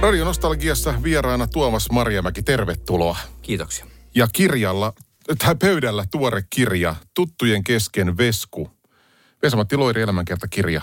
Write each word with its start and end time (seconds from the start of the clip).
Radio 0.00 0.24
Nostalgiassa 0.24 0.94
vieraana 1.02 1.46
Tuomas 1.46 1.90
Marjamäki, 1.90 2.42
tervetuloa. 2.42 3.16
Kiitoksia. 3.42 3.86
Ja 4.14 4.28
kirjalla, 4.32 4.92
tai 5.38 5.54
pöydällä 5.54 6.04
tuore 6.10 6.42
kirja, 6.50 6.96
Tuttujen 7.14 7.64
kesken 7.64 8.16
Vesku. 8.16 8.70
Vesamatti 9.42 9.76
Loiri 9.76 10.02
elämänkertakirja. 10.02 10.82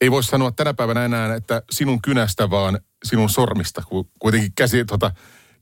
Ei 0.00 0.10
voi 0.10 0.22
sanoa 0.22 0.50
tänä 0.50 0.74
päivänä 0.74 1.04
enää, 1.04 1.34
että 1.34 1.62
sinun 1.70 2.02
kynästä, 2.02 2.50
vaan 2.50 2.80
sinun 3.04 3.30
sormista, 3.30 3.82
kun 3.88 4.10
kuitenkin 4.18 4.52
käsi 4.54 4.84
tota, 4.84 5.10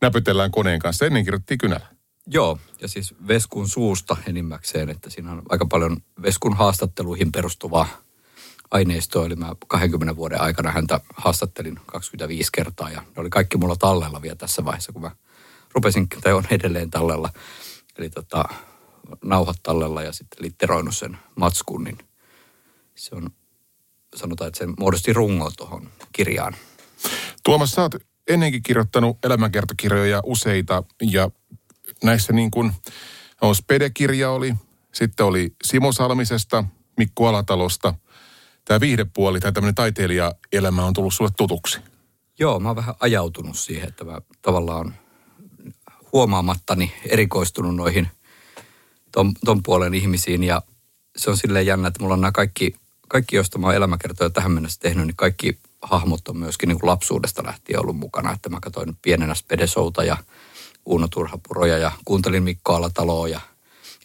näpytellään 0.00 0.50
koneen 0.50 0.78
kanssa. 0.78 1.06
Ennen 1.06 1.24
kirjoittiin 1.24 1.58
kynällä. 1.58 1.86
Joo, 2.26 2.58
ja 2.80 2.88
siis 2.88 3.14
Veskun 3.28 3.68
suusta 3.68 4.16
enimmäkseen, 4.28 4.90
että 4.90 5.10
siinä 5.10 5.32
on 5.32 5.42
aika 5.48 5.66
paljon 5.66 5.96
Veskun 6.22 6.56
haastatteluihin 6.56 7.32
perustuvaa 7.32 8.03
aineistoa. 8.74 9.26
Eli 9.26 9.36
mä 9.36 9.54
20 9.68 10.16
vuoden 10.16 10.40
aikana 10.40 10.70
häntä 10.70 11.00
haastattelin 11.16 11.80
25 11.86 12.50
kertaa 12.52 12.90
ja 12.90 13.00
ne 13.00 13.20
oli 13.20 13.30
kaikki 13.30 13.58
mulla 13.58 13.76
tallella 13.76 14.22
vielä 14.22 14.36
tässä 14.36 14.64
vaiheessa, 14.64 14.92
kun 14.92 15.02
mä 15.02 15.10
rupesin, 15.74 16.08
tai 16.08 16.32
on 16.32 16.44
edelleen 16.50 16.90
tallella. 16.90 17.30
Eli 17.98 18.10
tota, 18.10 18.44
nauhat 19.24 19.56
tallella 19.62 20.02
ja 20.02 20.12
sitten 20.12 20.44
litteroinut 20.44 20.96
sen 20.96 21.18
matskun, 21.36 21.84
niin 21.84 21.98
se 22.94 23.14
on, 23.14 23.30
sanotaan, 24.16 24.48
että 24.48 24.58
se 24.58 24.66
muodosti 24.78 25.12
rungon 25.12 25.52
tuohon 25.56 25.90
kirjaan. 26.12 26.56
Tuomas, 27.44 27.70
sä 27.70 27.82
oot 27.82 27.94
ennenkin 28.28 28.62
kirjoittanut 28.62 29.24
elämänkertakirjoja 29.24 30.20
useita 30.24 30.82
ja 31.10 31.30
näissä 32.04 32.32
niin 32.32 32.50
kuin, 32.50 32.72
no, 33.42 33.54
Spede-kirja 33.54 34.30
oli, 34.30 34.54
sitten 34.92 35.26
oli 35.26 35.54
Simo 35.64 35.92
Salmisesta, 35.92 36.64
Mikko 36.96 37.28
Alatalosta. 37.28 37.94
Tämä 38.64 38.80
viihdepuoli 38.80 39.40
tai 39.40 39.52
tämmöinen 39.52 39.74
taiteilijaelämä 39.74 40.84
on 40.84 40.92
tullut 40.92 41.14
sulle 41.14 41.30
tutuksi. 41.36 41.80
Joo, 42.38 42.60
mä 42.60 42.68
oon 42.68 42.76
vähän 42.76 42.94
ajautunut 43.00 43.58
siihen, 43.58 43.88
että 43.88 44.04
mä 44.04 44.20
tavallaan 44.42 44.94
huomaamattani 46.12 46.92
erikoistunut 47.06 47.76
noihin 47.76 48.08
ton, 49.12 49.32
ton 49.44 49.62
puolen 49.62 49.94
ihmisiin 49.94 50.44
ja 50.44 50.62
se 51.16 51.30
on 51.30 51.36
silleen 51.36 51.66
jännä, 51.66 51.88
että 51.88 52.00
mulla 52.00 52.14
on 52.14 52.20
nämä 52.20 52.32
kaikki, 52.32 52.76
kaikki 53.08 53.36
joista 53.36 53.58
mä 53.58 53.66
oon 53.66 53.76
elämäkertoja 53.76 54.30
tähän 54.30 54.52
mennessä 54.52 54.80
tehnyt, 54.80 55.06
niin 55.06 55.16
kaikki 55.16 55.58
hahmot 55.82 56.28
on 56.28 56.36
myöskin 56.36 56.68
niin 56.68 56.80
kuin 56.80 56.90
lapsuudesta 56.90 57.44
lähtien 57.44 57.80
ollut 57.80 57.96
mukana, 57.96 58.32
että 58.32 58.48
mä 58.48 58.58
katsoin 58.62 58.96
pienenä 59.02 59.34
Spedesouta 59.34 60.04
ja 60.04 60.16
Uuno 60.86 61.08
Turhapuroja 61.08 61.78
ja 61.78 61.92
kuuntelin 62.04 62.42
Mikko 62.42 62.74
Alataloa 62.74 63.28
ja 63.28 63.40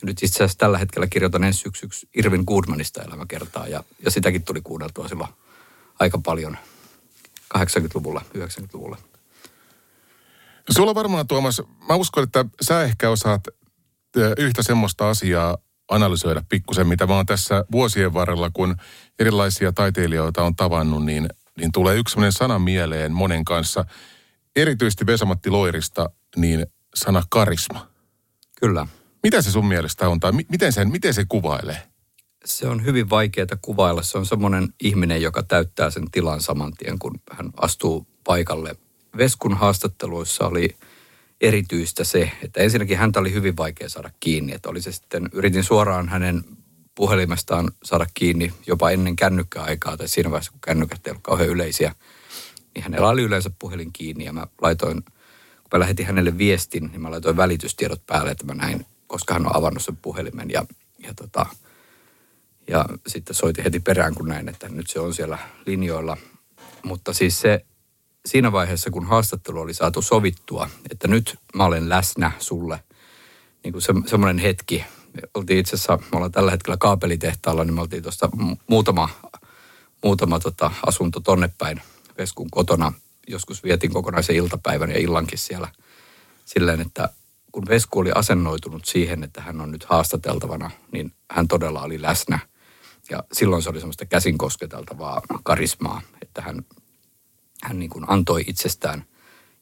nyt 0.03 0.23
itse 0.23 0.35
asiassa 0.35 0.57
tällä 0.57 0.77
hetkellä 0.77 1.07
kirjoitan 1.07 1.43
ensi 1.43 1.59
syksyksi 1.59 2.09
Irvin 2.15 2.43
Goodmanista 2.47 3.03
elämäkertaa 3.03 3.67
ja, 3.67 3.83
ja 4.05 4.11
sitäkin 4.11 4.43
tuli 4.43 4.61
kuunneltua 4.61 5.07
silloin 5.07 5.29
aika 5.99 6.19
paljon 6.25 6.57
80-luvulla, 7.57 8.21
90-luvulla. 8.37 8.97
Sulla 10.69 10.95
varmaan, 10.95 11.27
Tuomas, 11.27 11.61
mä 11.87 11.95
uskon, 11.95 12.23
että 12.23 12.45
sä 12.61 12.83
ehkä 12.83 13.09
osaat 13.09 13.43
yhtä 14.37 14.63
semmoista 14.63 15.09
asiaa 15.09 15.57
analysoida 15.89 16.43
pikkusen, 16.49 16.87
mitä 16.87 17.07
mä 17.07 17.15
oon 17.15 17.25
tässä 17.25 17.65
vuosien 17.71 18.13
varrella, 18.13 18.49
kun 18.53 18.75
erilaisia 19.19 19.71
taiteilijoita 19.71 20.43
on 20.43 20.55
tavannut, 20.55 21.05
niin, 21.05 21.29
niin 21.57 21.71
tulee 21.71 21.97
yksi 21.97 22.11
semmoinen 22.11 22.31
sana 22.31 22.59
mieleen 22.59 23.11
monen 23.11 23.45
kanssa. 23.45 23.85
Erityisesti 24.55 25.05
Vesamatti 25.05 25.49
Loirista, 25.49 26.09
niin 26.35 26.65
sana 26.95 27.23
karisma. 27.29 27.87
Kyllä. 28.61 28.87
Mitä 29.23 29.41
se 29.41 29.51
sun 29.51 29.67
mielestä 29.67 30.09
on, 30.09 30.19
tai 30.19 30.31
mi- 30.31 30.45
miten, 30.49 30.73
sen, 30.73 30.91
miten 30.91 31.13
se 31.13 31.25
kuvailee? 31.29 31.81
Se 32.45 32.67
on 32.67 32.85
hyvin 32.85 33.09
vaikeaa 33.09 33.47
kuvailla. 33.61 34.01
Se 34.01 34.17
on 34.17 34.25
semmoinen 34.25 34.73
ihminen, 34.83 35.21
joka 35.21 35.43
täyttää 35.43 35.89
sen 35.89 36.11
tilan 36.11 36.41
saman 36.41 36.73
tien, 36.73 36.99
kun 36.99 37.19
hän 37.31 37.49
astuu 37.57 38.07
paikalle. 38.23 38.75
Veskun 39.17 39.57
haastatteluissa 39.57 40.47
oli 40.47 40.75
erityistä 41.41 42.03
se, 42.03 42.31
että 42.43 42.59
ensinnäkin 42.59 42.97
häntä 42.97 43.19
oli 43.19 43.33
hyvin 43.33 43.57
vaikea 43.57 43.89
saada 43.89 44.11
kiinni. 44.19 44.53
Että 44.53 44.69
oli 44.69 44.81
se 44.81 44.91
sitten, 44.91 45.29
yritin 45.33 45.63
suoraan 45.63 46.09
hänen 46.09 46.43
puhelimestaan 46.95 47.71
saada 47.83 48.05
kiinni 48.13 48.53
jopa 48.67 48.89
ennen 48.91 49.15
kännykkäaikaa 49.15 49.97
tai 49.97 50.07
siinä 50.07 50.31
vaiheessa, 50.31 50.51
kun 50.51 50.61
kännykät 50.61 51.07
ei 51.07 51.13
kauhean 51.21 51.49
yleisiä. 51.49 51.95
Niin 52.75 52.83
hänellä 52.83 53.09
oli 53.09 53.21
yleensä 53.21 53.51
puhelin 53.59 53.93
kiinni 53.93 54.25
ja 54.25 54.33
mä 54.33 54.47
laitoin, 54.61 55.03
kun 55.03 55.69
mä 55.73 55.79
lähetin 55.79 56.05
hänelle 56.05 56.37
viestin, 56.37 56.85
niin 56.85 57.01
mä 57.01 57.11
laitoin 57.11 57.37
välitystiedot 57.37 58.05
päälle, 58.05 58.31
että 58.31 58.45
mä 58.45 58.53
näin, 58.53 58.85
koska 59.09 59.33
hän 59.33 59.47
on 59.47 59.55
avannut 59.55 59.83
sen 59.83 59.97
puhelimen 59.97 60.51
ja, 60.51 60.65
ja 60.99 61.13
tota, 61.13 61.45
ja 62.67 62.85
sitten 63.07 63.35
soitin 63.35 63.63
heti 63.63 63.79
perään, 63.79 64.15
kun 64.15 64.27
näin, 64.27 64.49
että 64.49 64.69
nyt 64.69 64.89
se 64.89 64.99
on 64.99 65.13
siellä 65.13 65.37
linjoilla. 65.65 66.17
Mutta 66.83 67.13
siis 67.13 67.41
se 67.41 67.65
siinä 68.25 68.51
vaiheessa, 68.51 68.89
kun 68.89 69.07
haastattelu 69.07 69.59
oli 69.59 69.73
saatu 69.73 70.01
sovittua, 70.01 70.69
että 70.91 71.07
nyt 71.07 71.39
mä 71.55 71.65
olen 71.65 71.89
läsnä 71.89 72.31
sulle, 72.39 72.83
niin 73.63 73.71
kuin 73.71 73.81
se, 73.81 73.93
semmoinen 74.05 74.37
hetki. 74.37 74.85
Me 75.13 75.21
oltiin 75.33 75.59
itse 75.59 75.75
asiassa, 75.75 75.97
me 75.97 76.15
ollaan 76.15 76.31
tällä 76.31 76.51
hetkellä 76.51 76.77
kaapelitehtaalla, 76.77 77.63
niin 77.63 77.73
me 77.73 77.81
oltiin 77.81 78.03
tuosta 78.03 78.29
muutama, 78.67 79.09
muutama 80.03 80.39
tota 80.39 80.71
asunto 80.85 81.19
tonne 81.19 81.49
päin 81.57 81.81
Veskun 82.17 82.49
kotona. 82.51 82.93
Joskus 83.27 83.63
vietin 83.63 83.93
kokonaisen 83.93 84.35
iltapäivän 84.35 84.89
ja 84.89 84.99
illankin 84.99 85.37
siellä 85.37 85.67
silleen, 86.45 86.81
että 86.81 87.09
kun 87.51 87.65
Vesku 87.69 87.99
oli 87.99 88.11
asennoitunut 88.15 88.85
siihen, 88.85 89.23
että 89.23 89.41
hän 89.41 89.61
on 89.61 89.71
nyt 89.71 89.83
haastateltavana, 89.83 90.71
niin 90.91 91.13
hän 91.31 91.47
todella 91.47 91.81
oli 91.81 92.01
läsnä. 92.01 92.39
Ja 93.09 93.23
silloin 93.31 93.63
se 93.63 93.69
oli 93.69 93.79
semmoista 93.79 94.05
käsin 94.05 94.37
kosketeltavaa 94.37 95.21
karismaa, 95.43 96.01
että 96.21 96.41
hän, 96.41 96.65
hän 97.63 97.79
niin 97.79 97.89
kuin 97.89 98.05
antoi 98.07 98.43
itsestään 98.47 99.05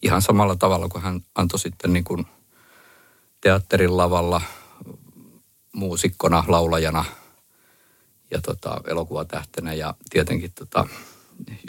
ihan 0.01 0.21
samalla 0.21 0.55
tavalla 0.55 0.87
kuin 0.87 1.03
hän 1.03 1.21
antoi 1.35 1.59
sitten 1.59 1.93
niin 1.93 2.03
kuin 2.03 2.25
teatterin 3.41 3.97
lavalla 3.97 4.41
muusikkona, 5.73 6.43
laulajana 6.47 7.05
ja 8.31 8.41
tota, 8.41 8.81
elokuvatähtenä 8.87 9.73
ja 9.73 9.93
tietenkin 10.09 10.51
tota, 10.55 10.87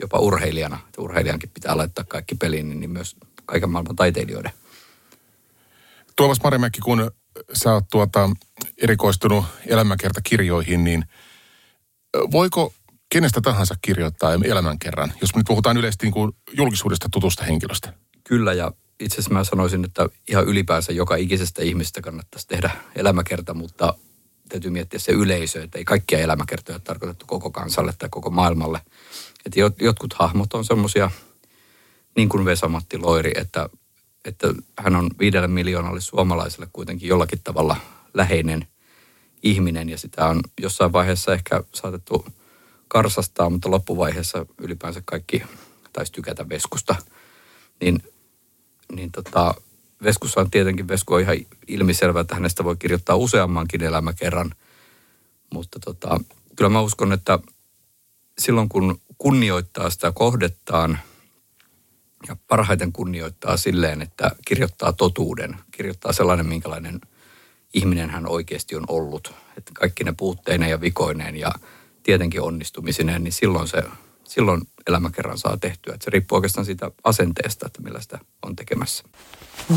jopa 0.00 0.18
urheilijana. 0.18 0.78
Urheilijankin 0.98 1.50
pitää 1.54 1.76
laittaa 1.76 2.04
kaikki 2.08 2.34
peliin, 2.34 2.80
niin 2.80 2.90
myös 2.90 3.16
kaiken 3.46 3.70
maailman 3.70 3.96
taiteilijoiden. 3.96 4.52
Tuomas 6.18 6.42
Marimäki, 6.44 6.80
kun 6.80 7.10
sä 7.52 7.72
oot 7.72 7.84
tuota, 7.90 8.30
erikoistunut 8.82 9.44
elämänkertakirjoihin, 9.66 10.84
niin 10.84 11.04
voiko 12.32 12.74
kenestä 13.12 13.40
tahansa 13.40 13.74
kirjoittaa 13.82 14.32
elämänkerran, 14.32 15.12
jos 15.20 15.36
nyt 15.36 15.46
puhutaan 15.48 15.76
yleisesti 15.76 16.06
niin 16.06 16.12
kuin 16.12 16.32
julkisuudesta 16.56 17.08
tutusta 17.12 17.44
henkilöstä? 17.44 17.92
Kyllä 18.24 18.52
ja 18.52 18.72
itse 19.00 19.14
asiassa 19.14 19.34
mä 19.34 19.44
sanoisin, 19.44 19.84
että 19.84 20.08
ihan 20.28 20.44
ylipäänsä 20.44 20.92
joka 20.92 21.16
ikisestä 21.16 21.62
ihmisestä 21.62 22.00
kannattaisi 22.00 22.46
tehdä 22.46 22.70
elämäkerta, 22.96 23.54
mutta 23.54 23.94
täytyy 24.48 24.70
miettiä 24.70 25.00
se 25.00 25.12
yleisö, 25.12 25.62
että 25.62 25.78
ei 25.78 25.84
kaikkia 25.84 26.18
elämäkertoja 26.18 26.78
tarkoitettu 26.78 27.26
koko 27.26 27.50
kansalle 27.50 27.92
tai 27.98 28.08
koko 28.08 28.30
maailmalle. 28.30 28.80
Että 29.46 29.60
jot- 29.60 29.84
jotkut 29.84 30.12
hahmot 30.12 30.54
on 30.54 30.64
semmoisia, 30.64 31.10
niin 32.16 32.28
kuin 32.28 32.44
Vesamatti 32.44 32.98
Loiri, 32.98 33.32
että, 33.34 33.68
että 34.28 34.54
hän 34.78 34.96
on 34.96 35.10
viidelle 35.18 35.48
miljoonalle 35.48 36.00
suomalaiselle 36.00 36.68
kuitenkin 36.72 37.08
jollakin 37.08 37.40
tavalla 37.44 37.76
läheinen 38.14 38.66
ihminen 39.42 39.88
ja 39.88 39.98
sitä 39.98 40.26
on 40.26 40.40
jossain 40.60 40.92
vaiheessa 40.92 41.34
ehkä 41.34 41.64
saatettu 41.74 42.26
karsastaa, 42.88 43.50
mutta 43.50 43.70
loppuvaiheessa 43.70 44.46
ylipäänsä 44.60 45.02
kaikki 45.04 45.42
taisi 45.92 46.12
tykätä 46.12 46.48
Veskusta. 46.48 46.96
Niin, 47.80 48.02
niin 48.92 49.12
tota, 49.12 49.54
Veskussa 50.02 50.40
on 50.40 50.50
tietenkin, 50.50 50.88
Vesku 50.88 51.14
on 51.14 51.20
ihan 51.20 51.36
ilmiselvä, 51.68 52.20
että 52.20 52.34
hänestä 52.34 52.64
voi 52.64 52.76
kirjoittaa 52.76 53.16
useammankin 53.16 53.82
elämäkerran. 53.82 54.54
Mutta 55.54 55.78
tota, 55.84 56.20
kyllä 56.56 56.70
mä 56.70 56.80
uskon, 56.80 57.12
että 57.12 57.38
silloin 58.38 58.68
kun 58.68 59.00
kunnioittaa 59.18 59.90
sitä 59.90 60.12
kohdettaan 60.12 60.98
ja 62.28 62.36
parhaiten 62.48 62.92
kunnioittaa 62.92 63.56
silleen, 63.56 64.02
että 64.02 64.30
kirjoittaa 64.46 64.92
totuuden, 64.92 65.56
kirjoittaa 65.70 66.12
sellainen, 66.12 66.46
minkälainen 66.46 67.00
ihminen 67.74 68.10
hän 68.10 68.28
oikeasti 68.28 68.76
on 68.76 68.84
ollut. 68.88 69.34
Että 69.56 69.72
kaikki 69.74 70.04
ne 70.04 70.12
puutteineen 70.16 70.70
ja 70.70 70.80
vikoineen 70.80 71.36
ja 71.36 71.52
tietenkin 72.02 72.42
onnistumisineen, 72.42 73.24
niin 73.24 73.32
silloin 73.32 73.68
se, 73.68 73.82
silloin 74.24 74.60
elämäkerran 74.86 75.38
saa 75.38 75.56
tehtyä. 75.56 75.94
Että 75.94 76.04
se 76.04 76.10
riippuu 76.10 76.36
oikeastaan 76.36 76.64
siitä 76.64 76.90
asenteesta, 77.04 77.66
että 77.66 77.82
millä 77.82 78.00
sitä 78.00 78.18
on 78.42 78.56
tekemässä. 78.56 79.04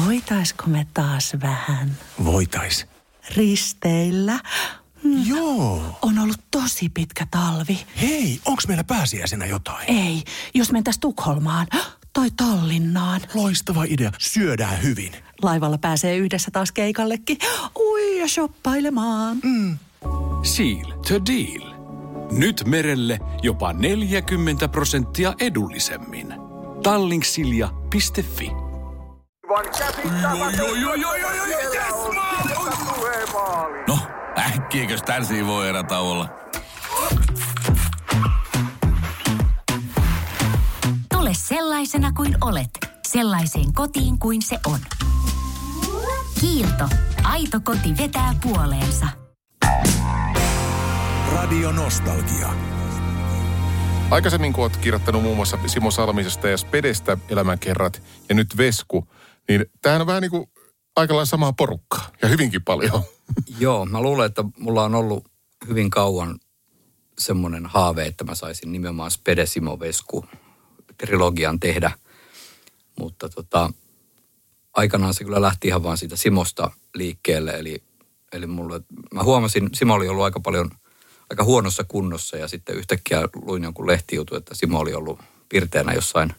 Voitaisko 0.06 0.64
me 0.68 0.88
taas 0.94 1.34
vähän 1.42 1.98
Voitais. 2.24 2.86
risteillä? 3.36 4.40
Joo. 5.26 6.00
On 6.02 6.20
ollut 6.20 6.40
tosi 6.52 6.90
pitkä 6.90 7.28
talvi. 7.32 7.80
Hei, 8.02 8.40
onks 8.46 8.68
meillä 8.68 8.84
pääsiäisenä 8.84 9.46
jotain? 9.46 9.92
Ei, 9.92 10.24
jos 10.54 10.72
mentäis 10.72 11.00
Tukholmaan 11.00 11.68
tai 12.14 12.30
Tallinnaan. 12.38 13.22
Loistava 13.34 13.84
idea. 13.84 14.12
Syödään 14.20 14.84
hyvin. 14.84 15.12
Laivalla 15.42 15.78
pääsee 15.78 16.18
yhdessä 16.18 16.52
taas 16.52 16.72
keikallekin. 16.72 17.38
Ui 17.80 18.20
ja 18.20 18.28
shoppailemaan. 18.28 19.38
Seal 20.44 20.92
to 20.92 21.26
deal. 21.26 21.74
Nyt 22.32 22.64
merelle 22.66 23.20
jopa 23.42 23.74
40 23.74 24.68
prosenttia 24.68 25.34
edullisemmin. 25.40 26.34
Tallingsilja.fi. 26.84 28.52
No, 33.88 34.00
äkkiäkös 34.38 35.02
tän 35.02 35.24
voi 35.48 35.70
erä 35.70 35.84
olla? 36.00 36.41
Sellaisena 41.92 42.14
kuin 42.16 42.38
olet, 42.42 42.70
sellaiseen 43.08 43.74
kotiin 43.74 44.20
kuin 44.20 44.42
se 44.42 44.60
on. 44.66 44.80
Kiilto. 46.40 46.90
Aito 47.24 47.60
koti 47.64 47.98
vetää 47.98 48.36
puoleensa. 48.44 49.08
Radio 51.32 51.72
Nostalgia. 51.72 52.50
Aikaisemmin 54.12 54.54
kun 54.54 54.64
olet 54.64 54.78
kirjoittanut 54.78 55.24
muun 55.24 55.36
muassa 55.36 55.58
Simo 55.66 55.92
Salmisesta 55.92 56.48
ja 56.48 56.58
Spedestä 56.58 57.18
elämänkerrat 57.30 58.04
ja 58.30 58.36
nyt 58.36 58.58
Vesku, 58.58 59.08
niin 59.50 59.66
tämähän 59.82 60.02
on 60.02 60.08
vähän 60.08 60.22
niin 60.22 60.32
kuin 60.32 60.46
aika 60.96 61.14
lailla 61.14 61.26
samaa 61.26 61.54
porukkaa 61.54 62.10
ja 62.22 62.28
hyvinkin 62.28 62.64
paljon. 62.64 63.02
Joo, 63.60 63.86
mä 63.86 64.02
luulen, 64.02 64.26
että 64.26 64.44
mulla 64.60 64.84
on 64.84 64.96
ollut 64.96 65.26
hyvin 65.68 65.90
kauan 65.90 66.40
semmoinen 67.20 67.66
haave, 67.66 68.06
että 68.06 68.24
mä 68.24 68.36
saisin 68.36 68.72
nimenomaan 68.72 69.12
Spede 69.12 69.46
Simo 69.46 69.80
Vesku 69.80 70.26
trilogian 71.02 71.60
tehdä. 71.60 71.92
Mutta 73.00 73.30
tota, 73.30 73.74
aikanaan 74.74 75.14
se 75.14 75.24
kyllä 75.24 75.42
lähti 75.42 75.68
ihan 75.68 75.84
vaan 75.84 75.98
siitä 75.98 76.16
Simosta 76.16 76.72
liikkeelle. 76.96 77.52
Eli, 77.52 77.84
eli 78.32 78.48
mulle, 78.48 78.82
mä 79.14 79.24
huomasin, 79.24 79.70
Simo 79.74 79.94
oli 79.94 80.08
ollut 80.08 80.24
aika 80.24 80.40
paljon, 80.40 80.72
aika 81.30 81.44
huonossa 81.44 81.84
kunnossa 81.84 82.38
ja 82.38 82.48
sitten 82.48 82.76
yhtäkkiä 82.76 83.22
luin 83.34 83.64
jonkun 83.64 83.88
lehtijutun, 83.88 84.38
että 84.38 84.56
Simo 84.56 84.80
oli 84.80 84.94
ollut 84.94 85.20
pirteänä 85.50 85.94
jossain 85.94 86.34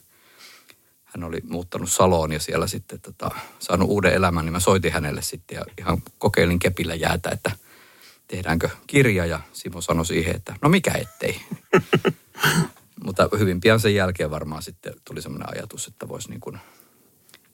hän 1.03 1.23
oli 1.23 1.37
muuttanut 1.49 1.91
Saloon 1.91 2.31
ja 2.31 2.39
siellä 2.39 2.67
sitten 2.67 3.01
tota, 3.01 3.31
saanut 3.59 3.89
uuden 3.89 4.13
elämän, 4.13 4.45
niin 4.45 4.53
mä 4.53 4.59
soitin 4.59 4.91
hänelle 4.91 5.21
sitten 5.21 5.55
ja 5.55 5.65
ihan 5.77 6.01
kokeilin 6.17 6.59
kepillä 6.59 6.95
jäätä, 6.95 7.29
että 7.29 7.51
tehdäänkö 8.27 8.69
kirja 8.87 9.25
ja 9.25 9.39
Simo 9.53 9.81
sanoi 9.81 10.05
siihen, 10.05 10.35
että 10.35 10.55
no 10.61 10.69
mikä 10.69 10.91
ettei. 10.91 11.41
Mutta 13.03 13.29
hyvin 13.39 13.59
pian 13.59 13.79
sen 13.79 13.95
jälkeen 13.95 14.31
varmaan 14.31 14.63
sitten 14.63 14.93
tuli 15.05 15.21
semmoinen 15.21 15.49
ajatus, 15.57 15.87
että 15.87 16.07
voisi 16.07 16.29
niin 16.29 16.39
kuin, 16.39 16.59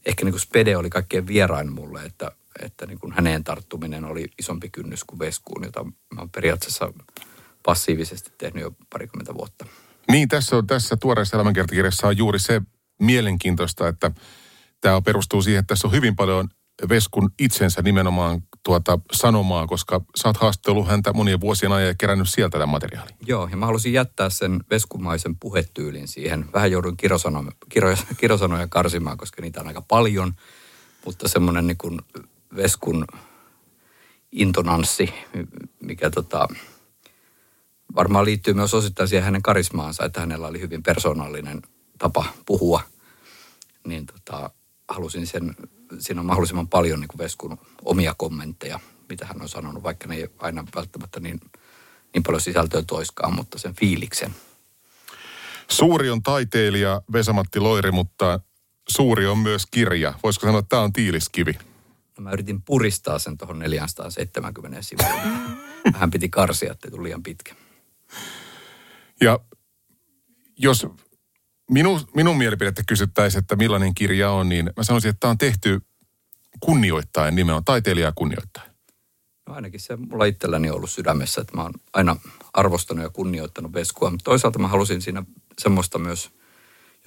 ehkä 0.06 0.25
niin 0.25 0.34
kuin 0.34 0.42
Spede 0.42 0.78
oli 0.78 0.90
kaikkein 0.90 1.28
vierain 1.28 1.72
mulle, 1.72 2.04
että, 2.04 2.31
että 2.62 2.86
niin 2.86 3.00
kuin 3.00 3.13
häneen 3.13 3.44
tarttuminen 3.44 4.06
oli 4.06 4.28
isompi 4.40 4.69
kynnys 4.69 5.04
kuin 5.04 5.19
Veskuun, 5.19 5.63
jota 5.63 5.84
mä 5.84 6.19
oon 6.19 6.30
periaatteessa 6.30 6.94
passiivisesti 7.66 8.31
tehnyt 8.38 8.63
jo 8.63 8.72
parikymmentä 8.90 9.34
vuotta. 9.34 9.66
Niin, 10.12 10.28
tässä 10.28 10.56
on 10.56 10.68
tässä 10.68 10.98
tuoreessa 10.98 11.38
elämänkertakirjassa 11.38 12.07
on 12.07 12.18
juuri 12.18 12.40
se 12.40 12.62
mielenkiintoista, 13.00 13.88
että 13.88 14.12
tämä 14.81 15.02
perustuu 15.02 15.42
siihen, 15.42 15.60
että 15.60 15.74
tässä 15.74 15.88
on 15.88 15.94
hyvin 15.94 16.16
paljon 16.16 16.50
Veskun 16.90 17.30
itsensä 17.40 17.81
nimenomaan 17.81 18.42
tuota 18.63 19.00
sanomaa, 19.11 19.67
koska 19.67 20.01
sä 20.21 20.27
oot 20.27 20.38
haastellut 20.38 20.88
häntä 20.88 21.13
monien 21.13 21.41
vuosien 21.41 21.71
ajan 21.71 21.88
ja 21.88 21.95
kerännyt 21.97 22.29
sieltä 22.29 22.51
tämän 22.51 22.69
materiaalin. 22.69 23.15
Joo, 23.25 23.47
ja 23.51 23.57
mä 23.57 23.65
halusin 23.65 23.94
jättää 23.94 24.29
sen 24.29 24.59
veskumaisen 24.69 25.35
puhetyylin 25.35 26.07
siihen. 26.07 26.45
Vähän 26.53 26.71
jouduin 26.71 26.97
kirosanoja, 26.97 27.51
kiro, 27.69 27.95
kirosanoja 28.21 28.67
karsimaan, 28.67 29.17
koska 29.17 29.41
niitä 29.41 29.61
on 29.61 29.67
aika 29.67 29.81
paljon. 29.81 30.33
Mutta 31.06 31.27
semmoinen 31.27 31.67
niin 31.67 32.01
veskun 32.56 33.06
intonanssi, 34.31 35.13
mikä 35.79 36.09
tota, 36.09 36.47
varmaan 37.95 38.25
liittyy 38.25 38.53
myös 38.53 38.73
osittain 38.73 39.09
siihen 39.09 39.25
hänen 39.25 39.41
karismaansa, 39.41 40.06
että 40.06 40.19
hänellä 40.19 40.47
oli 40.47 40.59
hyvin 40.59 40.83
persoonallinen 40.83 41.61
tapa 41.97 42.25
puhua. 42.45 42.81
Niin 43.88 44.06
tota, 44.06 44.50
halusin 44.89 45.27
sen, 45.27 45.56
siinä 46.00 46.21
on 46.21 46.25
mahdollisimman 46.25 46.68
paljon 46.68 47.00
niin 47.00 47.07
kuin 47.07 47.18
Veskun 47.18 47.57
omia 47.86 48.15
kommentteja, 48.18 48.80
mitä 49.09 49.25
hän 49.25 49.41
on 49.41 49.50
sanonut, 49.50 49.83
vaikka 49.83 50.07
ne 50.07 50.15
ei 50.15 50.30
aina 50.38 50.63
välttämättä 50.75 51.19
niin, 51.19 51.41
niin 52.13 52.24
paljon 52.24 52.41
sisältöä 52.41 52.83
toiskaan, 52.88 53.36
mutta 53.36 53.57
sen 53.57 53.75
fiiliksen. 53.75 54.36
Suuri 55.68 56.09
on 56.09 56.24
taiteilija 56.24 57.01
Vesamatti 57.13 57.59
Loiri, 57.59 57.91
mutta 57.91 58.39
suuri 58.89 59.27
on 59.27 59.38
myös 59.38 59.65
kirja. 59.65 60.13
Voisiko 60.24 60.45
sanoa, 60.45 60.59
että 60.59 60.69
tämä 60.69 60.81
on 60.81 60.94
tiiliskivi? 60.94 61.53
No 62.18 62.24
mä 62.24 62.31
yritin 62.31 62.62
puristaa 62.62 63.19
sen 63.19 63.38
tuohon 63.38 63.59
470 63.59 64.81
sivuun. 64.81 65.21
Vähän 65.94 66.12
piti 66.12 66.30
karsia, 66.30 66.71
ettei 66.71 66.92
tuli 66.92 67.03
liian 67.03 67.24
pitkä. 67.24 67.56
Ja 69.21 69.39
jos 70.57 70.88
minun, 71.69 72.01
minun 72.16 72.38
mielipidettä 72.38 72.83
kysyttäisiin, 72.88 73.39
että 73.39 73.56
millainen 73.56 73.95
kirja 73.95 74.31
on, 74.31 74.50
niin 74.50 74.69
mä 74.77 74.83
sanoisin, 74.83 75.10
että 75.10 75.19
tämä 75.19 75.31
on 75.31 75.38
tehty 75.38 75.81
kunnioittain 76.60 77.36
nimenomaan, 77.36 77.66
taiteilijaa 77.66 78.12
kunnioittain. 78.16 78.71
No 79.48 79.56
ainakin 79.56 79.80
se 79.80 79.95
mulla 79.95 80.25
itselläni 80.25 80.69
on 80.69 80.75
ollut 80.75 80.92
sydämessä, 80.92 81.42
että 81.42 81.56
mä 81.56 81.62
oon 81.62 81.74
aina 81.94 82.16
arvostanut 82.54 83.04
ja 83.04 83.10
kunnioittanut 83.10 83.74
Veskua. 83.74 84.10
Mutta 84.10 84.24
toisaalta 84.24 84.60
mä 84.60 84.68
halusin 84.68 85.01
siinä 85.01 85.24
semmoista 85.62 86.00
myös 86.00 86.31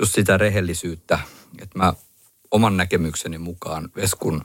just 0.00 0.14
sitä 0.14 0.38
rehellisyyttä, 0.38 1.19
että 1.62 1.79
mä 1.79 1.93
oman 2.50 2.76
näkemykseni 2.76 3.38
mukaan 3.38 3.88
Veskun 3.97 4.44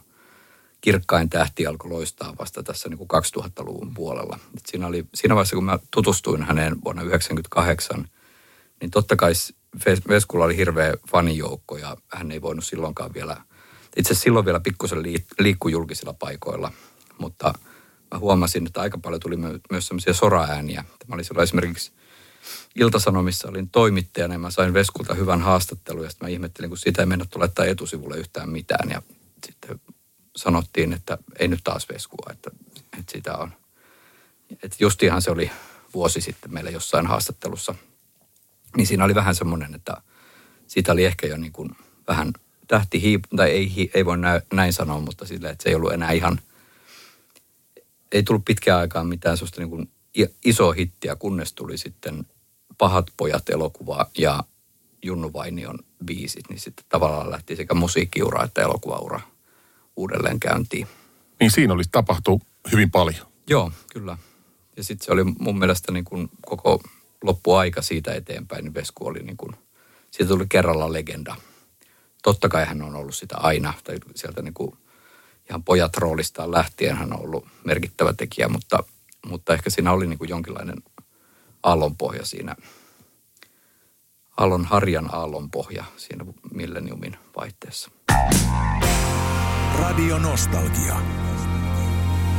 kirkkain 0.81 1.29
tähti 1.29 1.67
alkoi 1.67 1.91
loistaa 1.91 2.33
vasta 2.39 2.63
tässä 2.63 2.89
niin 2.89 2.97
kuin 2.97 3.07
2000-luvun 3.41 3.93
puolella. 3.93 4.39
Et 4.57 4.65
siinä, 4.65 4.87
oli, 4.87 5.05
siinä 5.13 5.35
vaiheessa, 5.35 5.55
kun 5.55 5.65
mä 5.65 5.79
tutustuin 5.91 6.43
häneen 6.43 6.83
vuonna 6.83 7.01
1998, 7.01 8.05
niin 8.81 8.91
totta 8.91 9.15
kai 9.15 9.33
Veskulla 10.07 10.45
oli 10.45 10.57
hirveä 10.57 10.93
fanijoukko 11.11 11.77
ja 11.77 11.97
hän 12.13 12.31
ei 12.31 12.41
voinut 12.41 12.65
silloinkaan 12.65 13.13
vielä, 13.13 13.37
itse 13.97 14.11
asiassa 14.11 14.23
silloin 14.23 14.45
vielä 14.45 14.59
pikkusen 14.59 15.03
liikkui 15.39 15.71
julkisilla 15.71 16.13
paikoilla, 16.13 16.71
mutta 17.17 17.53
mä 18.11 18.19
huomasin, 18.19 18.67
että 18.67 18.81
aika 18.81 18.97
paljon 18.97 19.19
tuli 19.19 19.37
myös 19.71 19.87
semmoisia 19.87 20.13
soraääniä. 20.13 20.83
Mä 21.07 21.15
olin 21.15 21.25
silloin 21.25 21.43
esimerkiksi 21.43 21.91
Iltasanomissa 22.75 23.49
olin 23.49 23.69
toimittajana 23.69 24.33
ja 24.33 24.39
mä 24.39 24.51
sain 24.51 24.73
Veskulta 24.73 25.13
hyvän 25.13 25.41
haastattelun 25.41 26.03
ja 26.03 26.09
sitten 26.09 26.25
mä 26.25 26.29
ihmettelin, 26.29 26.69
kun 26.69 26.77
siitä 26.77 27.01
ei 27.01 27.05
mennä 27.05 27.25
laittaa 27.35 27.65
etusivulle 27.65 28.17
yhtään 28.17 28.49
mitään 28.49 28.89
ja 28.89 29.01
sitten 29.45 29.81
sanottiin, 30.35 30.93
että 30.93 31.17
ei 31.39 31.47
nyt 31.47 31.59
taas 31.63 31.89
Veskua, 31.89 32.31
että, 32.31 32.51
että 32.99 33.11
sitä 33.11 33.37
on. 33.37 33.53
Että 34.63 34.77
justiinhan 34.79 35.21
se 35.21 35.31
oli 35.31 35.51
vuosi 35.93 36.21
sitten 36.21 36.53
meillä 36.53 36.69
jossain 36.69 37.07
haastattelussa. 37.07 37.75
Niin 38.77 38.87
siinä 38.87 39.03
oli 39.03 39.15
vähän 39.15 39.35
semmoinen, 39.35 39.75
että 39.75 39.97
siitä 40.67 40.91
oli 40.91 41.05
ehkä 41.05 41.27
jo 41.27 41.37
niin 41.37 41.51
kuin 41.51 41.69
vähän 42.07 42.33
tähti 42.67 43.01
hiip, 43.01 43.23
tai 43.35 43.49
ei, 43.49 43.91
ei 43.93 44.05
voi 44.05 44.17
näin, 44.17 44.41
näin 44.53 44.73
sanoa, 44.73 44.99
mutta 44.99 45.25
sillä, 45.25 45.49
että 45.49 45.63
se 45.63 45.69
ei 45.69 45.75
ollut 45.75 45.93
enää 45.93 46.11
ihan, 46.11 46.39
ei 48.11 48.23
tullut 48.23 48.45
pitkään 48.45 48.79
aikaan 48.79 49.07
mitään 49.07 49.37
sellaista 49.37 49.61
niin 49.61 49.69
kuin 49.69 49.89
iso 50.45 50.71
hittiä, 50.71 51.15
kunnes 51.15 51.53
tuli 51.53 51.77
sitten 51.77 52.25
Pahat 52.77 53.05
pojat 53.17 53.49
elokuva 53.49 54.05
ja 54.17 54.43
Junnu 55.03 55.33
Vainion 55.33 55.79
biisit, 56.05 56.49
niin 56.49 56.59
sitten 56.59 56.85
tavallaan 56.89 57.31
lähti 57.31 57.55
sekä 57.55 57.73
musiikkiura 57.73 58.43
että 58.43 58.61
elokuvaura 58.61 59.19
uudelleen 59.95 60.39
käyntiin. 60.39 60.87
Niin 61.39 61.51
siinä 61.51 61.73
olisi 61.73 61.89
tapahtu 61.91 62.41
hyvin 62.71 62.91
paljon. 62.91 63.27
Joo, 63.49 63.71
kyllä. 63.93 64.17
Ja 64.77 64.83
sitten 64.83 65.05
se 65.05 65.11
oli 65.11 65.23
mun 65.23 65.59
mielestä 65.59 65.91
niin 65.91 66.05
kuin 66.05 66.29
koko 66.45 66.81
loppuaika 67.23 67.81
siitä 67.81 68.13
eteenpäin, 68.13 68.63
niin 68.63 68.73
Vesku 68.73 69.07
oli 69.07 69.19
niin 69.19 69.37
kuin, 69.37 69.55
siitä 70.11 70.29
tuli 70.29 70.45
kerralla 70.49 70.93
legenda. 70.93 71.35
Totta 72.23 72.49
kai 72.49 72.65
hän 72.65 72.81
on 72.81 72.95
ollut 72.95 73.15
sitä 73.15 73.35
aina, 73.37 73.73
tai 73.83 73.95
sieltä 74.15 74.41
niin 74.41 74.53
kuin 74.53 74.77
ihan 75.49 75.63
pojat 75.63 75.97
roolistaan 75.97 76.51
lähtien 76.51 76.97
hän 76.97 77.13
on 77.13 77.21
ollut 77.21 77.47
merkittävä 77.63 78.13
tekijä, 78.13 78.47
mutta, 78.47 78.83
mutta 79.27 79.53
ehkä 79.53 79.69
siinä 79.69 79.91
oli 79.91 80.07
niin 80.07 80.19
kuin 80.19 80.29
jonkinlainen 80.29 80.77
aallonpohja 81.63 82.25
siinä, 82.25 82.55
aallon 84.37 84.65
harjan 84.65 85.09
aallonpohja 85.13 85.83
siinä 85.97 86.25
milleniumin 86.53 87.17
vaihteessa. 87.35 87.91
Radio 89.79 90.17
Nostalgia. 90.17 91.26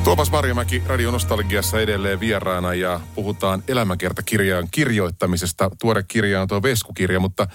Tuomas 0.04 0.30
Marjamäki 0.30 0.82
Radio 0.86 1.10
Nostalgiassa 1.10 1.80
edelleen 1.80 2.20
vieraana 2.20 2.74
ja 2.74 3.00
puhutaan 3.14 3.62
elämäkertakirjaan 3.68 4.68
kirjoittamisesta. 4.70 5.70
Tuore 5.80 6.02
kirja 6.02 6.42
on 6.42 6.48
tuo 6.48 6.62
Veskukirja, 6.62 7.20
mutta 7.20 7.46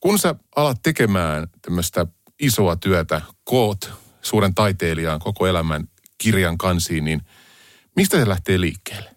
kun 0.00 0.18
sä 0.18 0.34
alat 0.56 0.82
tekemään 0.82 1.48
tämmöistä 1.62 2.06
isoa 2.40 2.76
työtä, 2.76 3.22
koot 3.44 3.92
suuren 4.22 4.54
taiteilijan 4.54 5.18
koko 5.20 5.46
elämän 5.46 5.88
kirjan 6.18 6.58
kansiin, 6.58 7.04
niin 7.04 7.22
mistä 7.96 8.18
se 8.18 8.28
lähtee 8.28 8.60
liikkeelle? 8.60 9.10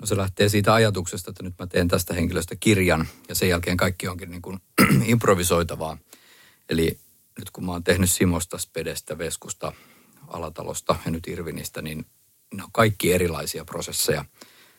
No 0.00 0.06
se 0.06 0.16
lähtee 0.16 0.48
siitä 0.48 0.74
ajatuksesta, 0.74 1.30
että 1.30 1.42
nyt 1.42 1.54
mä 1.58 1.66
teen 1.66 1.88
tästä 1.88 2.14
henkilöstä 2.14 2.56
kirjan 2.60 3.06
ja 3.28 3.34
sen 3.34 3.48
jälkeen 3.48 3.76
kaikki 3.76 4.08
onkin 4.08 4.30
niin 4.30 4.42
kuin 4.42 4.58
improvisoitavaa. 5.06 5.98
Eli 6.68 6.98
nyt 7.38 7.50
kun 7.50 7.64
mä 7.64 7.72
oon 7.72 7.84
tehnyt 7.84 8.10
Simosta, 8.10 8.58
Spedestä, 8.58 9.18
Veskusta, 9.18 9.72
Alatalosta 10.34 10.96
ja 11.04 11.10
nyt 11.10 11.26
Irvinistä, 11.26 11.82
niin 11.82 12.06
ne 12.54 12.62
on 12.62 12.72
kaikki 12.72 13.12
erilaisia 13.12 13.64
prosesseja. 13.64 14.24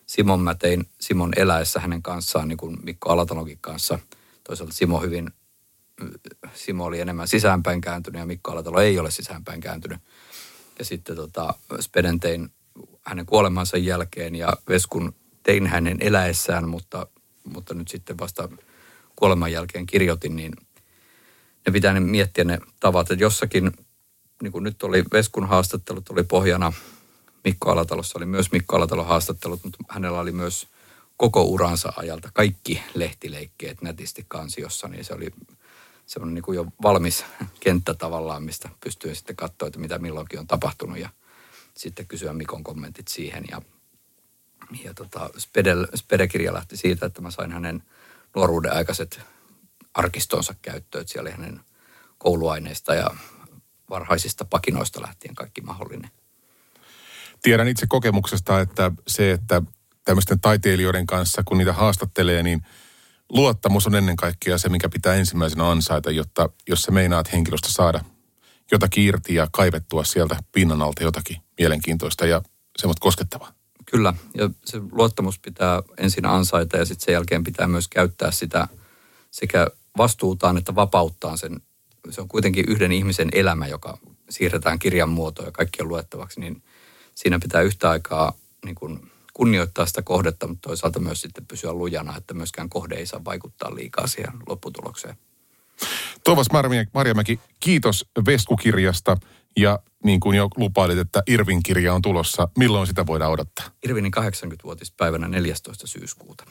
Simon 0.06 0.40
mä 0.40 0.56
tein 0.56 0.90
Simon 1.00 1.32
eläessä 1.36 1.80
hänen 1.80 2.04
kanssaan, 2.04 2.48
niin 2.48 2.58
kuin 2.58 2.78
Mikko 2.84 3.10
Alatalonkin 3.10 3.58
kanssa. 3.62 4.00
Toisaalta 4.44 4.74
Simo 4.74 5.02
hyvin, 5.02 5.32
Simo 6.54 6.86
oli 6.86 7.00
enemmän 7.00 7.28
sisäänpäin 7.28 7.82
kääntynyt 7.82 8.20
ja 8.20 8.26
Mikko 8.26 8.52
Alatalo 8.52 8.80
ei 8.80 9.00
ole 9.00 9.12
sisäänpäin 9.12 9.62
kääntynyt. 9.62 10.00
Ja 10.80 10.86
sitten 10.86 11.16
tota, 11.16 11.54
Speden 11.80 12.20
tein 12.20 12.50
hänen 13.02 13.26
kuolemansa 13.26 13.78
jälkeen 13.78 14.36
ja 14.36 14.54
Veskun 14.70 15.16
tein 15.44 15.68
hänen 15.68 15.98
eläessään, 16.00 16.70
mutta, 16.70 17.08
mutta 17.44 17.74
nyt 17.74 17.88
sitten 17.88 18.18
vasta 18.18 18.50
kuoleman 19.16 19.52
jälkeen 19.52 19.86
kirjoitin, 19.86 20.36
niin 20.36 20.54
ne 21.66 21.72
pitää 21.72 21.94
ne 21.94 22.00
miettiä 22.00 22.44
ne 22.44 22.60
tavat, 22.80 23.12
että 23.12 23.24
jossakin, 23.24 23.72
niin 24.42 24.51
kuin 24.51 24.63
nyt 24.63 24.84
oli 24.84 25.04
Veskun 25.12 25.48
haastattelut, 25.48 26.10
oli 26.10 26.24
pohjana 26.24 26.74
Mikko 27.44 27.72
Alatalossa 27.72 28.20
oli 28.20 28.25
myös 28.25 28.51
Mikko 28.51 28.75
Alatalon 28.75 29.08
haastattelut, 29.08 29.63
mutta 29.63 29.84
hänellä 29.89 30.20
oli 30.20 30.32
myös 30.32 30.68
koko 31.18 31.44
uransa 31.44 31.94
ajalta 31.98 32.30
kaikki 32.34 32.84
lehtileikkeet 32.94 33.82
netisti 33.82 34.25
kansiossa, 34.27 34.88
niin 34.88 35.06
se 35.06 35.13
oli 35.13 35.32
semmoinen 36.06 36.34
niin 36.34 36.44
kuin 36.44 36.56
jo 36.56 36.65
valmis 36.82 37.25
kenttä 37.60 37.94
tavallaan, 37.94 38.44
mistä 38.44 38.70
pystyy 38.84 39.15
sitten 39.15 39.36
katsoa, 39.36 39.68
että 39.68 39.80
mitä 39.80 40.00
milloinkin 40.00 40.39
on 40.39 40.48
tapahtunut 40.48 40.98
ja 40.98 41.10
sitten 41.77 42.08
kysyä 42.08 42.34
Mikon 42.34 42.63
kommentit 42.63 43.08
siihen. 43.08 43.46
Ja, 43.51 43.62
ja 44.84 44.94
tota, 44.94 45.30
Spedel, 45.38 45.88
Spedekirja 45.96 46.54
lähti 46.54 46.77
siitä, 46.77 47.06
että 47.06 47.22
mä 47.22 47.32
sain 47.32 47.51
hänen 47.51 47.84
nuoruuden 48.36 48.74
aikaiset 48.74 49.20
arkistonsa 49.94 50.56
käyttöön. 50.62 51.08
Siellä 51.08 51.27
oli 51.27 51.32
hänen 51.32 51.62
kouluaineista 52.18 52.96
ja 52.96 53.10
varhaisista 53.89 54.46
pakinoista 54.46 55.01
lähtien 55.01 55.36
kaikki 55.36 55.62
mahdollinen. 55.62 56.12
Tiedän 57.42 57.68
itse 57.68 57.86
kokemuksesta, 57.89 58.62
että 58.62 58.92
se, 59.08 59.32
että 59.32 59.62
tämmöisten 60.06 60.39
taiteilijoiden 60.39 61.06
kanssa, 61.06 61.44
kun 61.46 61.58
niitä 61.58 61.74
haastattelee, 61.74 62.44
niin 62.44 62.62
luottamus 63.30 63.88
on 63.88 63.96
ennen 63.96 64.15
kaikkea 64.15 64.58
se, 64.58 64.70
mikä 64.70 64.89
pitää 64.89 65.15
ensimmäisenä 65.15 65.72
ansaita, 65.72 66.12
jotta 66.12 66.50
jos 66.70 66.82
sä 66.82 66.92
meinaat 66.92 67.32
henkilöstä 67.34 67.70
saada 67.72 68.01
jotakin 68.72 69.04
irti 69.04 69.36
ja 69.36 69.48
kaivettua 69.51 70.04
sieltä 70.04 70.38
pinnan 70.51 70.82
alta 70.82 71.04
jotakin 71.04 71.38
mielenkiintoista 71.60 72.25
ja 72.25 72.42
semmoista 72.77 73.01
koskettavaa. 73.01 73.51
Kyllä, 73.92 74.13
ja 74.38 74.50
se 74.65 74.82
luottamus 74.92 75.39
pitää 75.39 75.82
ensin 75.98 76.25
ansaita 76.25 76.77
ja 76.77 76.86
sitten 76.86 77.06
sen 77.06 77.13
jälkeen 77.13 77.44
pitää 77.44 77.68
myös 77.68 77.88
käyttää 77.88 78.32
sitä 78.32 78.68
sekä 79.32 79.68
vastuutaan 79.98 80.58
että 80.58 80.75
vapauttaan 80.75 81.38
sen. 81.38 81.62
Se 82.10 82.22
on 82.22 82.28
kuitenkin 82.28 82.66
yhden 82.68 82.92
ihmisen 82.92 83.30
elämä, 83.32 83.68
joka 83.68 83.98
siirretään 84.30 84.80
kirjan 84.80 85.10
muotoon 85.10 85.48
ja 85.48 85.52
kaikkien 85.52 85.88
luettavaksi, 85.88 86.40
niin 86.40 86.64
siinä 87.16 87.40
pitää 87.40 87.62
yhtä 87.62 87.90
aikaa 87.90 88.34
niin 88.66 88.76
kuin 88.76 89.12
kunnioittaa 89.34 89.86
sitä 89.86 90.02
kohdetta, 90.02 90.48
mutta 90.48 90.70
toisaalta 90.70 91.00
myös 91.00 91.22
sitten 91.22 91.46
pysyä 91.46 91.74
lujana, 91.74 92.18
että 92.18 92.34
myöskään 92.34 92.70
kohde 92.70 92.96
ei 92.96 93.06
saa 93.06 93.26
vaikuttaa 93.26 93.76
liikaa 93.76 94.08
siihen 94.08 94.34
lopputulokseen. 94.48 95.16
Tuomas 96.24 96.48
Marjamäki, 96.94 97.40
kiitos 97.60 98.06
Veskukirjasta 98.26 99.18
ja 99.58 99.80
niin 100.04 100.20
kuin 100.20 100.38
jo 100.38 100.48
lupailit, 100.58 100.98
että 100.98 101.24
Irvin 101.28 101.64
kirja 101.64 101.94
on 101.94 102.02
tulossa. 102.02 102.48
Milloin 102.58 102.88
sitä 102.88 103.06
voidaan 103.06 103.32
odottaa? 103.32 103.66
Irvinin 103.86 104.12
80-vuotispäivänä 104.18 105.28
14. 105.28 105.88
syyskuuta. 105.88 106.46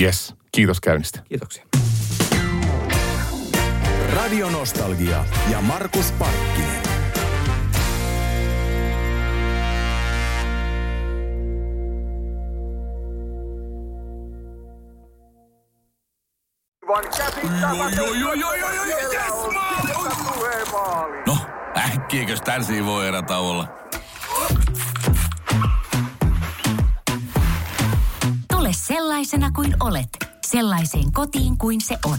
Yes, 0.00 0.34
kiitos 0.52 0.80
käynnistä. 0.80 1.22
Kiitoksia. 1.28 1.66
Radio 4.20 4.50
Nostalgia 4.50 5.24
ja 5.50 5.60
Markus 5.60 6.12
Parkkinen. 6.12 6.82
No, 21.26 21.36
äkkiäkös 21.76 22.40
tän 22.40 22.62
voi 22.86 23.08
erätauolla? 23.08 23.68
Tule 28.52 28.72
sellaisena 28.72 29.50
kuin 29.50 29.76
olet, 29.80 30.08
sellaiseen 30.46 31.12
kotiin 31.12 31.58
kuin 31.58 31.80
se 31.80 31.98
on. 32.04 32.18